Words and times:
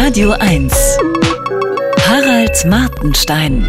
Radio 0.00 0.30
1. 0.30 0.72
Harald 2.06 2.64
Martenstein. 2.66 3.68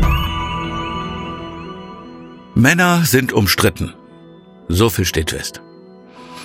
Männer 2.53 3.03
sind 3.03 3.33
umstritten. 3.33 3.95
So 4.67 4.91
viel 4.91 5.05
steht 5.05 5.31
fest. 5.31 5.63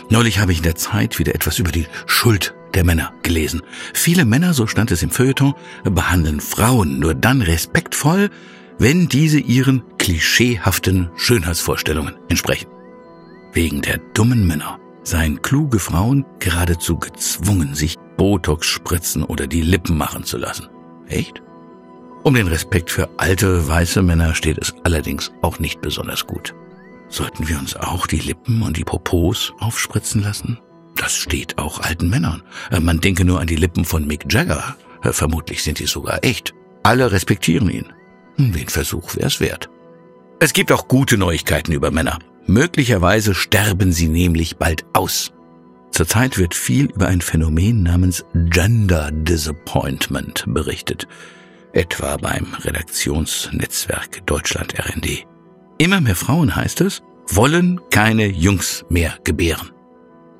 Neulich 0.09 0.39
habe 0.39 0.53
ich 0.53 0.59
in 0.59 0.65
der 0.65 0.75
Zeit 0.75 1.19
wieder 1.19 1.35
etwas 1.35 1.59
über 1.59 1.71
die 1.71 1.87
Schuld 2.07 2.55
der 2.73 2.83
Männer 2.83 3.13
gelesen. 3.23 3.61
Viele 3.93 4.25
Männer, 4.25 4.55
so 4.55 4.67
stand 4.67 4.91
es 4.91 5.03
im 5.03 5.11
Feuilleton, 5.11 5.53
behandeln 5.85 6.41
Frauen 6.41 6.99
nur 6.99 7.15
dann 7.15 7.43
respektvoll, 7.43 8.31
wenn 8.79 9.09
diese 9.09 9.39
ihren 9.39 9.83
klischeehaften 9.99 11.11
Schönheitsvorstellungen 11.15 12.15
entsprechen. 12.31 12.69
Wegen 13.53 13.83
der 13.83 13.99
dummen 14.15 14.47
Männer 14.47 14.79
seien 15.03 15.43
kluge 15.43 15.79
Frauen 15.79 16.25
geradezu 16.39 16.99
gezwungen, 16.99 17.75
sich 17.75 17.99
Botox 18.17 18.67
spritzen 18.67 19.23
oder 19.23 19.47
die 19.47 19.63
Lippen 19.63 19.97
machen 19.97 20.25
zu 20.25 20.39
lassen. 20.39 20.69
Echt? 21.09 21.43
Um 22.23 22.35
den 22.35 22.49
Respekt 22.49 22.91
für 22.91 23.11
alte 23.19 23.69
weiße 23.69 24.03
Männer 24.03 24.35
steht 24.35 24.59
es 24.59 24.75
allerdings 24.85 25.33
auch 25.43 25.59
nicht 25.59 25.81
besonders 25.83 26.27
gut. 26.27 26.55
Sollten 27.09 27.49
wir 27.49 27.59
uns 27.59 27.77
auch 27.77 28.07
die 28.07 28.19
Lippen 28.19 28.63
und 28.63 28.79
die 28.79 28.85
Popos 28.85 29.53
aufspritzen 29.61 30.23
lassen? 30.23 30.59
Das 30.97 31.15
steht 31.15 31.59
auch 31.59 31.81
alten 31.81 32.09
Männern. 32.09 32.43
Äh, 32.71 32.81
man 32.81 33.01
denke 33.01 33.27
nur 33.27 33.41
an 33.41 33.47
die 33.47 33.57
Lippen 33.57 33.85
von 33.85 34.07
Mick 34.07 34.33
Jagger. 34.33 34.77
Äh, 35.03 35.13
vermutlich 35.13 35.63
sind 35.63 35.81
die 35.81 35.87
sogar 35.87 36.25
echt. 36.25 36.55
Alle 36.83 37.13
respektieren 37.13 37.69
ihn. 37.69 37.93
Hm, 38.37 38.53
den 38.53 38.69
Versuch 38.69 39.17
wär's 39.17 39.41
wert. 39.41 39.69
Es 40.41 40.55
gibt 40.55 40.73
auch 40.73 40.89
gute 40.89 41.19
Neuigkeiten 41.19 41.73
über 41.73 41.91
Männer. 41.91 42.19
Möglicherweise 42.47 43.35
sterben 43.35 43.93
sie 43.93 44.09
nämlich 44.09 44.57
bald 44.57 44.87
aus. 44.95 45.34
Zurzeit 45.95 46.39
wird 46.39 46.57
viel 46.57 46.87
über 46.87 47.07
ein 47.07 47.21
Phänomen 47.21 47.85
namens 47.85 48.25
Gender 48.35 49.13
Disappointment 49.13 50.45
berichtet, 50.49 51.07
etwa 51.73 52.17
beim 52.17 52.53
Redaktionsnetzwerk 52.65 54.27
Deutschland 54.27 54.75
RND. 54.77 55.25
Immer 55.79 56.01
mehr 56.01 56.17
Frauen, 56.17 56.57
heißt 56.57 56.81
es, 56.81 57.05
wollen 57.29 57.81
keine 57.91 58.27
Jungs 58.27 58.85
mehr 58.89 59.15
gebären. 59.23 59.71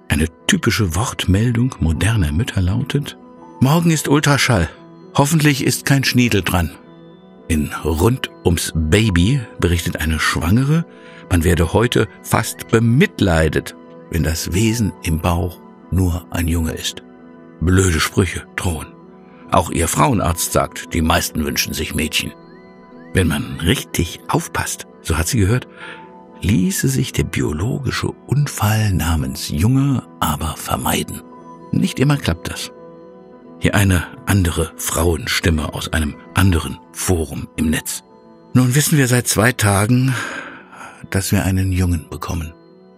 Eine 0.09 0.27
typische 0.49 0.97
Wortmeldung 0.97 1.77
moderner 1.79 2.33
Mütter 2.33 2.61
lautet, 2.61 3.17
Morgen 3.61 3.93
ist 3.93 4.09
Ultraschall. 4.09 4.69
Hoffentlich 5.17 5.63
ist 5.63 5.85
kein 5.85 6.03
Schniedel 6.03 6.43
dran. 6.43 6.73
In 7.47 7.71
Rund 7.85 8.29
ums 8.45 8.73
Baby 8.75 9.41
berichtet 9.61 10.01
eine 10.01 10.19
Schwangere, 10.19 10.85
man 11.31 11.45
werde 11.45 11.73
heute 11.73 12.09
fast 12.25 12.67
bemitleidet, 12.73 13.77
wenn 14.15 14.23
das 14.23 14.53
Wesen 14.53 14.93
im 15.03 15.19
Bauch 15.19 15.59
nur 15.91 16.25
ein 16.31 16.47
Junge 16.47 16.71
ist. 16.71 17.03
Blöde 17.61 17.99
Sprüche 17.99 18.47
drohen. 18.55 18.87
Auch 19.51 19.71
ihr 19.71 19.89
Frauenarzt 19.89 20.53
sagt, 20.53 20.95
die 20.95 21.03
meisten 21.03 21.45
wünschen 21.45 21.75
sich 21.75 21.97
Mädchen. 21.97 22.33
Wenn 23.13 23.27
man 23.27 23.59
richtig 23.61 24.21
aufpasst, 24.29 24.87
so 25.03 25.19
hat 25.19 25.27
sie 25.27 25.41
gehört, 25.41 25.67
ließe 26.43 26.89
sich 26.89 27.13
der 27.13 27.25
biologische 27.25 28.07
Unfall 28.29 28.93
namens 28.93 29.49
Junge 29.49 30.05
aber 30.21 30.55
vermeiden. 30.57 31.21
Nicht 31.73 31.99
immer 31.99 32.17
klappt 32.17 32.51
das. 32.51 32.71
Hier 33.59 33.75
eine 33.75 34.05
andere 34.27 34.73
Frauenstimme 34.77 35.75
aus 35.75 35.93
einem 35.93 36.15
anderen 36.35 36.79
Forum 36.93 37.49
im 37.57 37.69
Netz. 37.69 38.05
Nun 38.53 38.77
wissen 38.77 38.97
wir 38.97 39.09
seit 39.09 39.27
zwei 39.27 39.51
Tagen, 39.51 40.15
dass 41.11 41.33
wir 41.33 41.45
einen 41.45 41.73
Jungen 41.73 42.09
bekommen. 42.09 42.55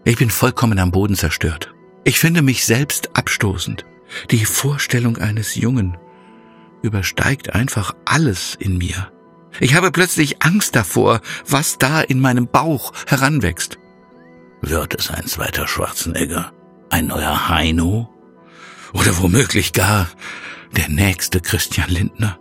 Ich 0.07 0.17
bin 0.17 0.31
vollkommen 0.31 0.79
am 0.79 0.93
Boden 0.93 1.17
zerstört. 1.17 1.75
Ich 2.05 2.21
finde 2.21 2.41
mich 2.41 2.65
selbst 2.65 3.17
abstoßend. 3.17 3.85
Die 4.31 4.45
Vorstellung 4.45 5.19
eines 5.19 5.57
Jungen 5.57 5.99
übersteigt 6.81 7.57
einfach 7.57 7.93
alles 8.05 8.55
in 8.55 8.79
mir. 8.79 9.11
Ich 9.59 9.75
habe 9.75 9.91
plötzlich 9.91 10.43
Angst 10.45 10.77
davor, 10.77 11.23
was 11.49 11.79
da 11.79 12.01
in 12.01 12.21
meinem 12.21 12.47
Bauch 12.47 12.93
heranwächst. 13.09 13.81
Wird 14.61 14.95
es 14.95 15.11
ein 15.11 15.27
zweiter 15.27 15.67
Schwarzenegger? 15.67 16.53
Ein 16.89 17.09
neuer 17.09 17.49
Heino? 17.49 18.09
Oder 18.93 19.19
womöglich 19.19 19.73
gar 19.73 20.07
der 20.77 20.89
nächste 20.89 21.41
Christian 21.41 21.91
Lindner? 21.91 22.39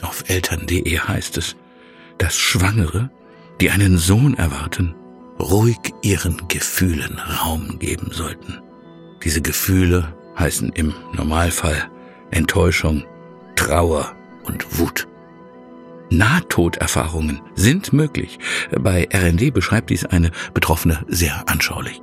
Auf 0.00 0.24
eltern.de 0.28 0.98
heißt 0.98 1.36
es, 1.36 1.56
dass 2.16 2.38
Schwangere 2.38 3.10
die 3.60 3.70
einen 3.70 3.98
Sohn 3.98 4.32
erwarten, 4.32 4.94
ruhig 5.38 5.78
ihren 6.02 6.48
Gefühlen 6.48 7.18
Raum 7.18 7.78
geben 7.78 8.08
sollten. 8.12 8.60
Diese 9.22 9.42
Gefühle 9.42 10.14
heißen 10.38 10.70
im 10.70 10.94
Normalfall 11.12 11.90
Enttäuschung, 12.30 13.04
Trauer 13.56 14.14
und 14.44 14.78
Wut. 14.78 15.06
Nahtoderfahrungen 16.10 17.40
sind 17.54 17.92
möglich. 17.92 18.38
Bei 18.78 19.08
RND 19.12 19.52
beschreibt 19.52 19.90
dies 19.90 20.04
eine 20.04 20.30
Betroffene 20.52 21.04
sehr 21.08 21.48
anschaulich. 21.48 22.02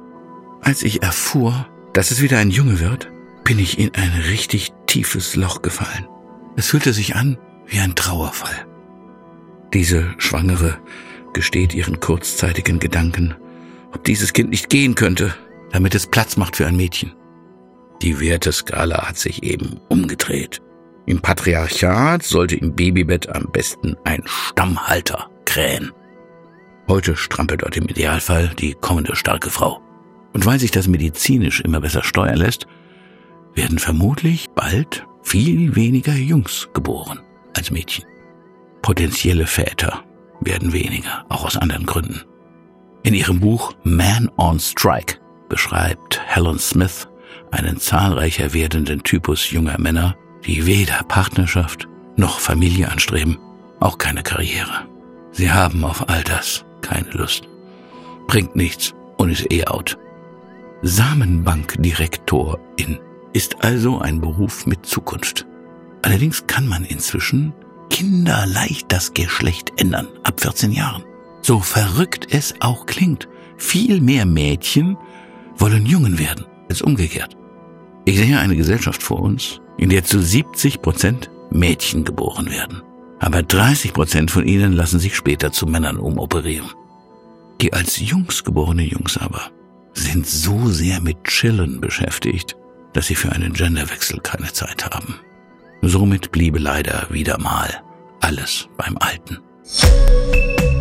Als 0.62 0.84
ich 0.84 1.04
erfuhr, 1.04 1.68
dass 1.94 2.12
es 2.12 2.22
wieder 2.22 2.40
ein 2.40 2.50
Junge 2.50 2.80
wird, 2.80 3.12
bin 3.44 3.60
ich 3.60 3.80
in 3.80 3.94
ein 3.96 4.12
richtig 4.30 4.72
tiefes 4.88 5.36
Loch 5.36 5.62
gefallen. 5.62 6.08
Es 6.56 6.68
fühlte 6.68 6.94
sich 6.94 7.16
an 7.16 7.38
wie 7.68 7.80
ein 7.80 7.96
Trauerfall. 7.96 8.66
Diese 9.74 10.14
Schwangere 10.18 10.78
gesteht 11.34 11.74
ihren 11.74 12.00
kurzzeitigen 12.00 12.80
Gedanken, 12.80 13.36
ob 13.94 14.04
dieses 14.04 14.34
Kind 14.34 14.50
nicht 14.50 14.70
gehen 14.70 14.96
könnte, 14.96 15.34
damit 15.72 15.96
es 15.96 16.08
Platz 16.08 16.38
macht 16.38 16.56
für 16.56 16.68
ein 16.68 16.76
Mädchen. 16.76 17.14
Die 18.02 18.20
Werteskala 18.20 19.08
hat 19.08 19.18
sich 19.18 19.44
eben 19.44 19.80
umgedreht. 19.90 20.62
Im 21.06 21.22
Patriarchat 21.22 22.24
sollte 22.24 22.56
im 22.56 22.76
Babybett 22.76 23.30
am 23.30 23.52
besten 23.52 23.96
ein 24.04 24.24
Stammhalter 24.26 25.30
krähen. 25.46 25.92
Heute 26.88 27.16
strampelt 27.16 27.64
dort 27.64 27.78
im 27.78 27.88
Idealfall 27.88 28.52
die 28.58 28.74
kommende 28.74 29.16
starke 29.16 29.50
Frau. 29.50 29.82
Und 30.34 30.46
weil 30.46 30.60
sich 30.60 30.72
das 30.72 30.88
medizinisch 30.88 31.62
immer 31.62 31.82
besser 31.82 32.04
steuern 32.04 32.38
lässt, 32.38 32.68
werden 33.54 33.80
vermutlich 33.80 34.48
bald 34.56 35.06
viel 35.24 35.76
weniger 35.76 36.14
Jungs 36.14 36.70
geboren 36.74 37.20
als 37.56 37.70
Mädchen. 37.70 38.06
Potenzielle 38.82 39.46
Väter 39.46 40.04
werden 40.42 40.74
weniger, 40.74 41.26
auch 41.30 41.46
aus 41.46 41.58
anderen 41.58 41.86
Gründen. 41.86 42.22
In 43.04 43.14
ihrem 43.14 43.40
Buch 43.40 43.74
Man 43.84 44.30
on 44.38 44.60
Strike 44.60 45.18
beschreibt 45.50 46.22
Helen 46.26 46.60
Smith 46.60 47.08
einen 47.52 47.80
zahlreicher 47.80 48.54
werdenden 48.54 49.04
Typus 49.04 49.52
junger 49.52 49.80
Männer, 49.80 50.16
die 50.46 50.66
weder 50.66 51.04
Partnerschaft 51.08 51.88
noch 52.16 52.40
Familie 52.40 52.90
anstreben, 52.90 53.38
auch 53.80 53.98
keine 53.98 54.24
Karriere. 54.24 54.86
Sie 55.32 55.52
haben 55.52 55.84
auf 55.84 56.10
all 56.10 56.24
das 56.24 56.66
keine 56.82 57.12
Lust. 57.12 57.48
Bringt 58.28 58.56
nichts 58.56 58.94
und 59.18 59.30
ist 59.30 59.52
eh 59.52 59.66
out. 59.66 59.98
Samenbankdirektorin 60.82 63.00
ist 63.34 63.64
also 63.64 64.00
ein 64.00 64.20
Beruf 64.20 64.66
mit 64.66 64.86
Zukunft. 64.86 65.46
Allerdings 66.02 66.48
kann 66.48 66.68
man 66.68 66.84
inzwischen 66.84 67.54
kinderleicht 67.92 68.92
das 68.92 69.14
Geschlecht 69.14 69.74
ändern, 69.78 70.08
ab 70.24 70.42
14 70.42 70.72
Jahren. 70.72 71.04
So 71.44 71.60
verrückt 71.60 72.28
es 72.32 72.56
auch 72.60 72.88
klingt, 72.88 73.28
viel 73.58 74.02
mehr 74.02 74.26
Mädchen 74.26 74.98
wollen 75.58 75.86
Jungen 75.86 76.18
werden 76.18 76.46
als 76.70 76.82
umgekehrt. 76.82 77.38
Ich 78.06 78.18
sehe 78.18 78.40
eine 78.40 78.56
Gesellschaft 78.56 79.04
vor 79.04 79.22
uns, 79.22 79.62
in 79.78 79.90
der 79.90 80.04
zu 80.04 80.20
70 80.20 80.82
Prozent 80.82 81.30
Mädchen 81.52 82.04
geboren 82.04 82.50
werden. 82.50 82.82
Aber 83.20 83.44
30 83.44 83.94
Prozent 83.94 84.32
von 84.32 84.48
ihnen 84.48 84.74
lassen 84.74 85.00
sich 85.00 85.16
später 85.16 85.52
zu 85.52 85.68
Männern 85.68 85.98
umoperieren. 85.98 86.72
Die 87.62 87.74
als 87.74 88.00
Jungs 88.00 88.44
geborene 88.44 88.84
Jungs 88.84 89.18
aber 89.18 89.52
sind 89.94 90.26
so 90.26 90.68
sehr 90.70 91.02
mit 91.02 91.24
Chillen 91.26 91.82
beschäftigt, 91.82 92.56
dass 92.94 93.08
sie 93.08 93.16
für 93.16 93.32
einen 93.32 93.54
Genderwechsel 93.54 94.20
keine 94.22 94.52
Zeit 94.52 94.86
haben. 94.86 95.20
Somit 95.84 96.32
bliebe 96.32 96.58
leider 96.58 97.08
wieder 97.12 97.40
mal 97.40 97.84
alles 98.22 98.68
beim 98.78 98.98
Alten. 99.00 99.40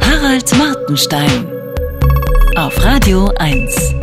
Harald 0.01 0.57
Martenstein 0.57 1.47
auf 2.57 2.85
Radio 2.85 3.33
1. 3.39 4.00